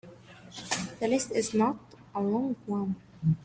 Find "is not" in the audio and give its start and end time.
1.31-1.77